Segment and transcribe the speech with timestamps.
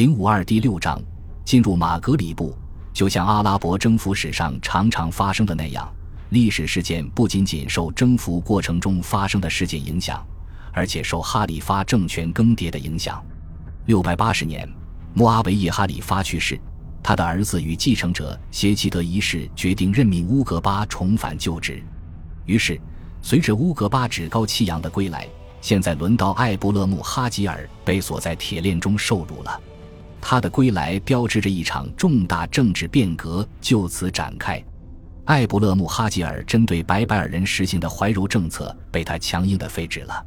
[0.00, 0.98] 零五二第六章，
[1.44, 2.56] 进入马格里布，
[2.90, 5.86] 就像阿拉伯征服史上常常发生的那样，
[6.30, 10.26] 历史事件不仅仅受征服过程中发生的事件影响，
[10.72, 13.22] 而且受哈里发政权更迭的影响。
[13.84, 14.66] 六百八十年，
[15.12, 16.58] 穆阿维叶哈里发去世，
[17.02, 21.82] 他的儿子与继承者谢齐德一世决定任命乌格巴重返旧职。
[22.46, 22.80] 于是，
[23.20, 25.28] 随着乌格巴趾高气扬的归来，
[25.60, 29.60] 现在轮到艾布勒穆哈吉尔被锁在铁链中受辱了。
[30.20, 34.62] 他的归来标志着一场重大政治变革就此展开。
[35.24, 40.26] 艾布勒穆哈吉尔针对白白尔人实行的怀柔政策被他强硬的废止了。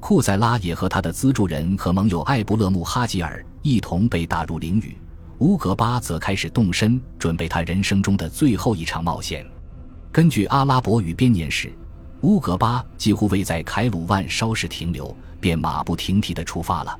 [0.00, 4.96] 库塞拉也和他的资助人和盟友艾布勒穆哈吉尔一同被打入囹圄。
[5.38, 9.44] 乌格巴则开始动身，准备他人生中的最后一场冒险。
[10.12, 11.72] 根据阿拉伯语编年史。
[12.22, 16.98] 乌格巴几乎未在凯鲁万稍事停留，便马不停蹄地出发了。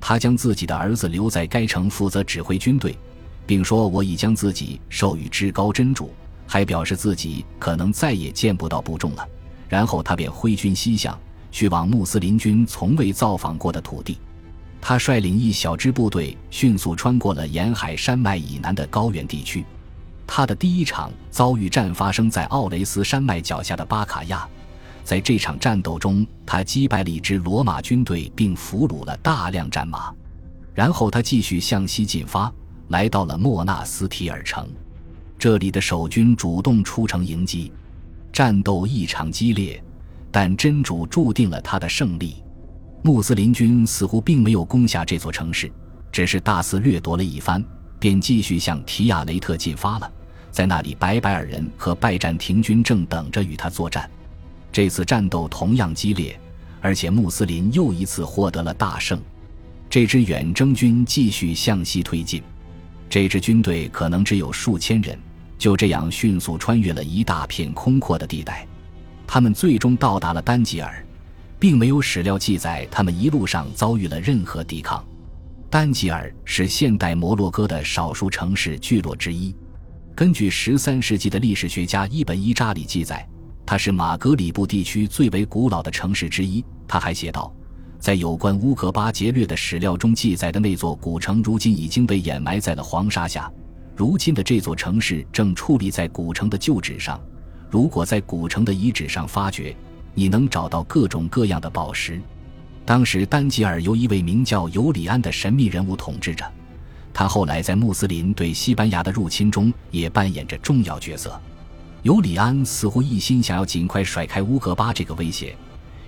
[0.00, 2.96] 他将自己的儿子留在该城负责指挥军队，
[3.46, 6.10] 并说：“我已将自己授予至高真主。”
[6.50, 9.28] 还表示自己可能再也见不到部众了。
[9.68, 11.18] 然后他便挥军西向，
[11.52, 14.16] 去往穆斯林军从未造访过的土地。
[14.80, 19.62] 他率领一小支部队，迅速穿过了沿海山脉以南的高原地区。
[20.26, 24.48] 他的第一场遭遇战发生在奥雷斯山脉脚下的巴卡亚，
[25.08, 30.12] 在这场战斗中，他击败了一支罗马军队，并俘虏了大量战马。
[30.74, 32.52] 然后他继续向西进发，
[32.88, 34.68] 来到了莫纳斯提尔城，
[35.38, 37.72] 这里的守军主动出城迎击，
[38.30, 39.82] 战斗异常激烈，
[40.30, 42.44] 但真主注定了他的胜利。
[43.02, 45.72] 穆斯林军似乎并没有攻下这座城市，
[46.12, 47.64] 只是大肆掠夺了一番，
[47.98, 50.12] 便继续向提亚雷特进发了。
[50.50, 54.06] 在那里，白白尔人和拜占庭军正等着与他作战。
[54.78, 56.38] 这次战斗同样激烈，
[56.80, 59.20] 而且穆斯林又一次获得了大胜。
[59.90, 62.40] 这支远征军继续向西推进，
[63.10, 65.18] 这支军队可能只有数千人，
[65.58, 68.64] 就这样迅速穿越了一大片空阔的地带。
[69.26, 71.04] 他们最终到达了丹吉尔，
[71.58, 75.04] 并没有史料记载他们一路上遭遇了任何抵抗。
[75.68, 79.52] 丹吉尔是现代摩洛哥的少数城市聚落之一。
[80.14, 83.28] 根据十三世纪的历史学家伊本·伊扎里记载，
[83.70, 86.64] 它是马格里布地区最为古老的城市之一。
[86.86, 87.52] 他还写道，
[87.98, 93.52] 在有关乌格巴劫掠的史料中记载的那座古城，如今已经被掩埋在了黄沙下。
[93.94, 97.20] 如今的这座城市正矗立在古城的旧址上。
[97.68, 99.76] 如果在古城的遗址上发掘，
[100.14, 102.18] 你能找到各种各样的宝石。
[102.86, 106.50] 当时丹吉尔由一位名叫尤里安的神秘人物统治着。
[107.12, 111.38] 他后来在穆斯林对西班牙的入侵中也扮演着重要角色。
[112.02, 115.56] 尤里安似乎一心想要尽快甩开乌格巴这个威胁，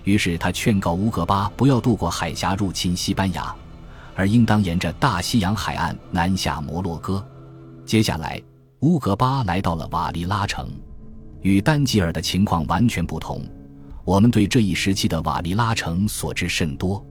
[0.04, 3.54] 于是他劝告乌格巴不要渡过海峡入侵西班牙，
[4.14, 7.24] 而应当沿着大西洋海岸南下摩洛哥。
[7.84, 8.40] 接下来，
[8.80, 10.70] 乌格巴来到了瓦利拉城，
[11.42, 13.44] 与丹吉尔的情况完全不同。
[14.04, 17.04] 我们对这一时期的瓦利拉城所知甚多。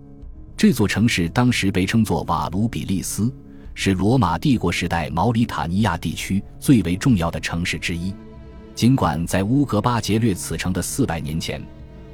[0.55, 3.33] 这座城市当时被称作瓦卢比利斯。
[3.75, 8.13] 是罗马帝国时代毛里塔尼亚地区最为重要的城市之一。
[8.79, 11.61] 尽管在乌格巴劫掠此城的四百年前，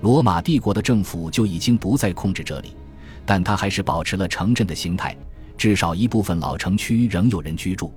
[0.02, 2.76] 罗马帝国的政府就已经不再控制这里，
[3.24, 5.16] 但它还是保持了城镇的形态。
[5.56, 7.94] 至少一部分老城区仍有人居住。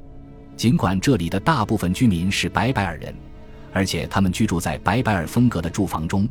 [0.54, 3.14] 尽管这里的大部分居民是白白尔人，
[3.72, 6.28] 而且他们居住在白白尔风格的住房中，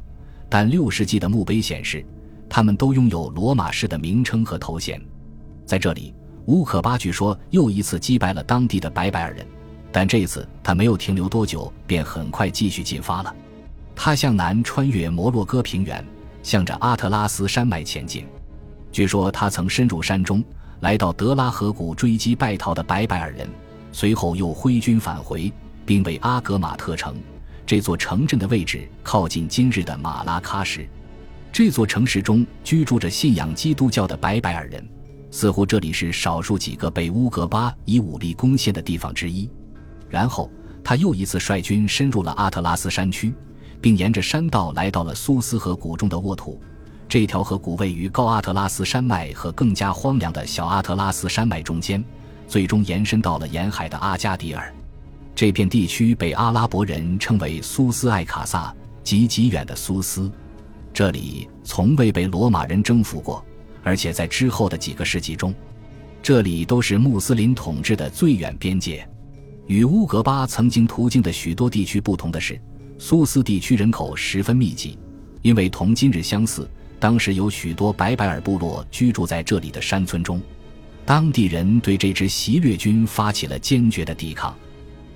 [0.47, 2.05] 但六世纪的墓碑显示，
[2.47, 5.01] 他们都拥有罗马式的名称和头衔。
[5.65, 6.13] 在这里。
[6.45, 9.43] 乌克巴据说又一次击败了当地的白白尔人，
[9.91, 13.35] 但这次他没有停留多久，便很快继续进发了。
[13.95, 16.05] 他向南穿越摩洛哥平原，
[16.43, 18.25] 向着阿特拉斯山脉前进。
[18.91, 20.43] 据说他曾深入山中，
[20.81, 23.49] 来到德拉河谷追击败逃的白白尔人，
[23.91, 25.51] 随后又挥军返回，
[25.85, 27.15] 并为阿格马特城
[27.65, 30.87] 这座城镇的位置靠近今日的马拉喀什。
[31.51, 34.87] 这座城市中居住着信仰基督教的白白尔人。
[35.29, 39.49] 似乎这里是少数几个被乌格巴以武力攻陷的地方之一。
[40.09, 40.49] 然后
[40.83, 43.33] 他又一次率军深入了阿特拉斯山区，
[43.81, 46.59] 并沿着山道来到了苏斯河谷中的沃土。
[47.09, 52.03] 这条河谷位于高阿特拉斯山脉和更加荒凉的小阿特拉斯山脉中间，
[52.47, 54.73] 最终延伸到了沿海的阿加迪尔。
[55.33, 60.31] 这片地区被阿拉伯人称为苏斯艾卡萨，即极远的苏斯。
[60.93, 63.43] 这里从未被罗马人征服过。
[63.83, 65.55] 而且在之后的几个世纪中，
[66.21, 69.07] 这里都是穆斯林统治的最远边界。
[69.67, 72.59] 与乌格巴曾经途经的许多地区不同的是，
[72.97, 74.97] 苏斯地区人口十分密集，
[75.41, 76.69] 因为同今日相似，
[76.99, 80.41] 当时有许多白白尔部落居住在这里的山村中。
[81.05, 84.55] 当地人对这支袭掠军发起了坚决的抵抗。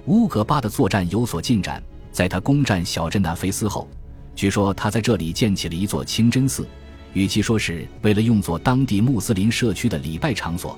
[0.05, 1.81] 乌格巴的作战有所进展，
[2.11, 3.89] 在他攻占小镇纳菲斯后，
[4.35, 6.67] 据说他在这里建起了一座清真寺。
[7.13, 10.77] 与其说是为了用作当地穆斯林社区的礼拜场所，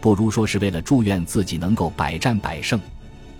[0.00, 2.80] 不如说是为了祝愿自己能够百战百胜。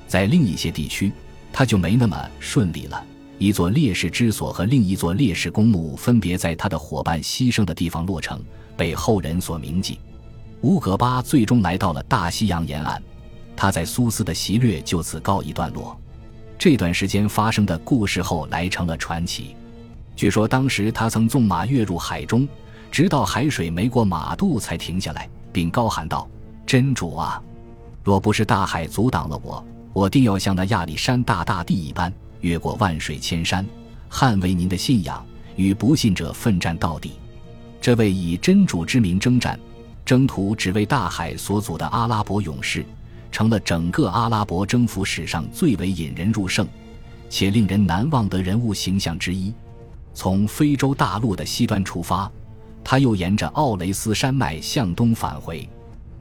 [0.08, 1.12] 在另一些地区，
[1.52, 3.04] 他就没那么顺利了。
[3.38, 8.42] 一座烈士之所和另一座烈士公墓分别在他的伙伴牺牲的地方落成，
[8.76, 10.00] 被后人所铭记。
[10.62, 13.00] 乌格巴最终来到了大西洋沿岸，
[13.54, 15.96] 他在苏斯的袭掠就此告一段落。
[16.58, 19.54] 这段时间发生的故事后来成了传奇。
[20.16, 22.48] 据说当时他曾纵马跃入海中，
[22.90, 26.28] 直到海水没过马肚才停下来，并高喊道
[26.66, 27.40] ：“真主啊，
[28.02, 33.66] 若不是大海阻挡了我，我定要像那亚历山大大帝一般，越过万水千山，
[34.10, 35.24] 捍卫您的信仰，
[35.56, 37.12] 与不信者奋战到底。”
[37.80, 39.58] 这位以真主之名征战、
[40.04, 42.84] 征途只为大海所阻的阿拉伯勇士，
[43.30, 46.66] 成了整个阿拉伯征服史上最为引人入胜
[47.30, 49.52] 且令人难忘的人物形象之一。
[50.12, 52.30] 从非洲大陆的西端出发，
[52.82, 55.66] 他又沿着奥雷斯山脉向东返回。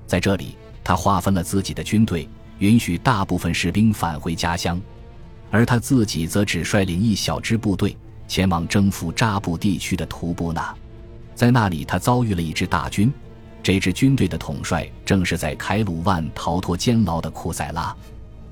[0.05, 4.81] 在这里，他划分了自己的军队，允许大部分士兵返回家乡，
[5.49, 7.95] 而他自己则只率领一小支部队
[8.27, 10.73] 前往征服扎布地区的图布纳。
[11.35, 13.11] 在那里，他遭遇了一支大军，
[13.61, 17.95] 这支军队的统帅正是在凯鲁万逃脱监牢的库塞拉。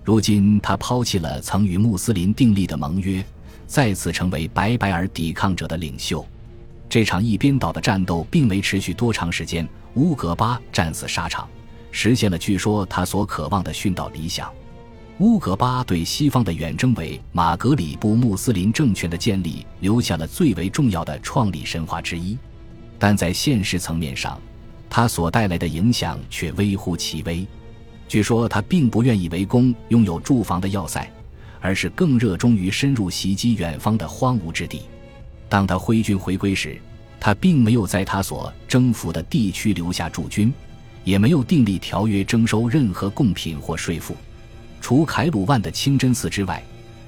[0.03, 3.23] 如今，他抛弃了曾与穆斯林订立的盟约。
[3.67, 6.23] 再次成为白白尔抵抗者的领袖。
[6.87, 11.49] 这场一边倒的战斗并没持续多长时间，乌格巴战死沙场，
[11.97, 14.51] 实现了据说他所渴望的殉道理想。
[15.19, 22.37] 乌格巴对西方的远征为马格里布穆斯林政权的建立留下了最为重要的创立神话之一，
[22.99, 24.37] 但在现实层面上，
[24.89, 27.47] 他所带来的影响却微乎其微。
[28.09, 31.09] 据说他并不愿意围攻拥有驻防的要塞。
[31.61, 34.83] 而是更热衷于深入袭击远方的荒芜之地。
[35.49, 36.79] 当他挥军回归时，
[37.19, 40.53] 他并没有在他所征服的地区留下驻军，
[41.05, 44.13] 也没有订立条约征收任何贡品或税赋。
[44.81, 46.61] 除凯鲁万的清真寺之外，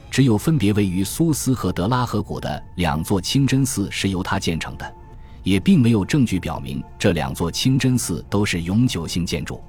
[0.09, 4.95] 只有分别位于苏斯和德拉河谷的两座清真寺是由他建成的，
[5.43, 9.61] 也并没有证据表明这两座清真寺都是永久性建筑。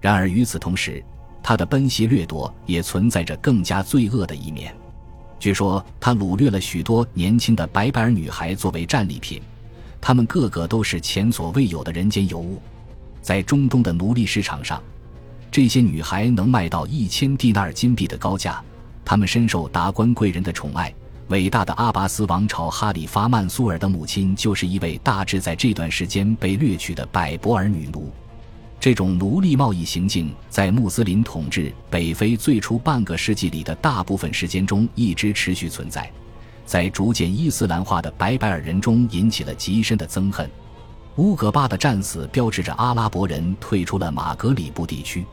[0.00, 1.04] 然而与此同时，
[1.42, 4.74] 他的奔袭掠夺也存在着更加罪恶的一面。
[5.38, 9.42] 据说他掳掠了许多年轻的白白女孩作为战利品，
[10.00, 12.60] 她们个个都是前所未有的人间尤物。
[13.24, 14.82] 在中东的奴隶市场上，
[15.50, 18.62] 这些女孩能卖到一千蒂纳尔金币的高价。
[19.02, 20.94] 她们深受达官贵人的宠爱。
[21.28, 28.12] 伟大的阿拔斯王朝哈里发曼苏尔的母亲就是一位大致在这段时间被掠取的百博尔女奴。
[28.78, 36.12] 这种奴隶贸易行径在穆斯林统治北非最初半个世纪里的大部分时间中一直持续存在，
[36.66, 40.46] 在逐渐伊斯兰化的白白尔人中引起了极深的憎恨。
[41.16, 45.24] 乌格巴的战死标志着阿拉伯人退出了马格里布地区，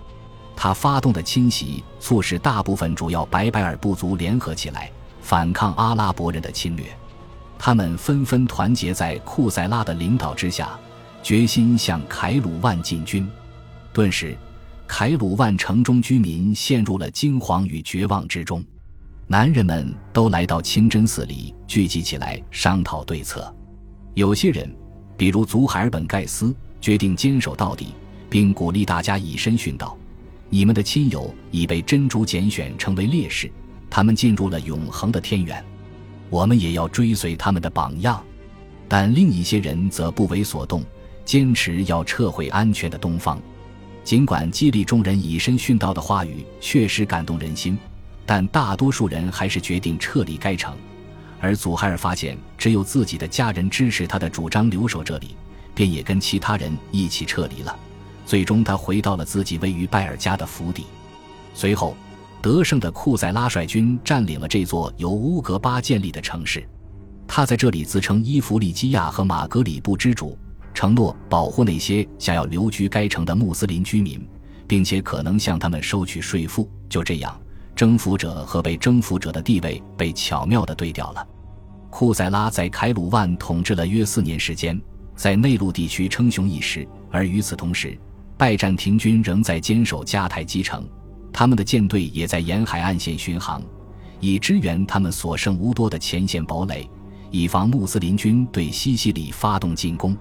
[0.56, 4.92] 他发动的侵袭促使大部分主要白白尔部族联合起来
[5.22, 6.86] 反抗阿拉伯人的侵略，
[7.57, 10.80] 他们纷纷团结在库塞拉的领导之下，
[11.24, 13.28] 决心向凯鲁万进军。
[13.92, 14.38] 顿时，
[14.88, 18.64] 凯鲁万城中居民陷入了惊惶与绝望之中。
[19.26, 23.52] 男人们都来到清真寺里聚集起来商讨对策。
[24.14, 24.69] 有些人，
[25.21, 26.51] 比如祖海尔本盖斯，
[26.81, 27.94] 决定坚守到底，
[28.28, 29.95] 并鼓励大家以身殉道。
[30.49, 33.47] 你们的亲友已被珍珠拣选成为烈士，
[33.87, 35.63] 他们进入了永恒的天元，
[36.31, 38.19] 我们也要追随他们的榜样。
[38.87, 40.83] 但另一些人则不为所动，
[41.23, 43.40] 坚持要撤回安全的东方。
[44.04, 47.78] 尽管激励众人以身殉道的话语确实感动人心，
[48.25, 50.75] 但大多数人还是决定撤离该城。
[51.42, 55.36] 而祖海尔发现只有自己的家人支持他的主张留守这里，
[55.74, 57.76] 便也跟其他人一起撤离了。
[58.26, 60.86] 最终，他回到了自己位于拜尔加的府邸。
[61.54, 61.98] 随后，
[62.42, 66.64] 得胜的库塞拉率军占领了这座由乌格巴建立的城市。
[67.28, 70.38] 他在这里自称伊弗利基亚和马格里布之主。
[70.74, 74.26] 承诺保护那些想要留居该城的穆斯林居民，
[74.68, 76.69] 并且可能向他们收取税赋。
[76.88, 77.41] 就这样，
[77.81, 81.28] 征服者和被征服者的地位被巧妙地对调了。
[81.90, 84.80] 库塞拉在凯鲁万统治了约四年时间，
[85.16, 86.88] 在内陆地区称雄一时。
[87.09, 87.97] 而与此同时，
[88.38, 90.88] 拜占庭军仍在坚守迦太基城，
[91.33, 93.59] 他们的舰队也在沿海岸线巡航，
[94.19, 96.88] 以支援他们所剩无多的前线堡垒，
[97.31, 100.16] 以防穆斯林军对西西里发动进攻。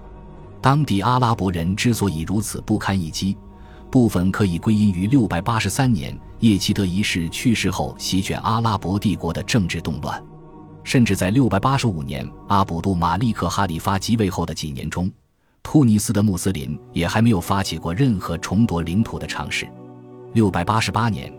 [0.59, 3.37] 当地阿拉伯人之所以如此不堪一击，
[3.91, 10.21] 部分可以归因于683年叶齐德一世去世后席卷阿拉伯帝国的政治动乱。
[10.83, 15.11] 甚至在685年阿卜杜马利克哈里发即位后的几年中，
[15.61, 19.67] 突尼斯的穆斯林也还没有发起过任何重夺领土的尝试。
[20.33, 21.31] 688年，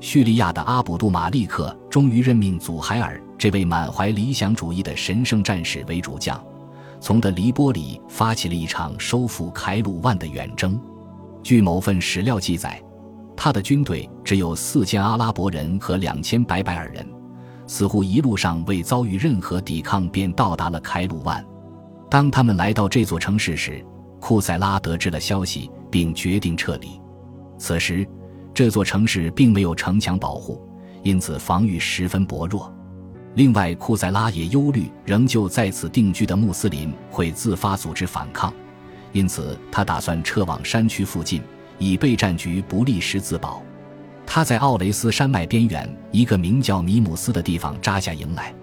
[0.00, 6.38] 叙利亚的阿卜杜马利克终于任命祖海尔这位满怀理想主义的神圣战士为主将，
[7.00, 10.78] 从的黎波里发起了一场收复凯鲁万的远征。
[11.42, 12.78] 据某份史料记载，
[13.42, 17.06] 他的军队只有四千阿拉伯人和两千白百尔人。
[17.66, 21.42] 似乎一路上未遭遇任何抵抗，便到达了开鲁万。
[22.10, 23.82] 当他们来到这座城市时，
[24.20, 27.00] 库塞拉得知了消息，并决定撤离。
[27.56, 28.06] 此时，
[28.52, 30.60] 这座城市并没有城墙保护，
[31.02, 32.70] 因此防御十分薄弱。
[33.36, 38.52] 另外，库塞拉也忧虑仍旧在此定居的穆斯林会自发组织反抗，
[39.12, 41.40] 因此他打算撤往山区附近，
[41.80, 43.60] 以备战局不利时自保。
[44.24, 48.54] 他在奥雷斯山脉边缘一个名叫米姆斯的地方扎下营来。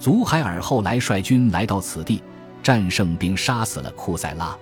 [0.00, 2.20] 祖海尔后来率军来到此地，
[2.60, 4.58] 战胜并杀死了库塞拉。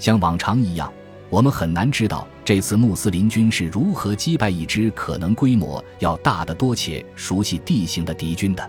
[0.00, 0.92] 像往常一样，
[1.30, 8.68] 我们很难知道这次穆斯林军是如何击败一支可能规模要大得多且熟悉地形的敌军的。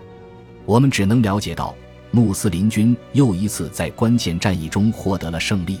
[0.64, 1.74] 我们只能了解到，
[2.12, 5.80] 穆斯林军又一次在关键战役中获得了胜利。